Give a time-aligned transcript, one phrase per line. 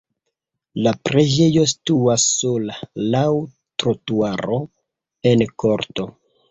[0.85, 2.79] La preĝejo situas sola
[3.17, 3.29] laŭ
[3.85, 4.63] trotuaro
[5.35, 6.15] en korto.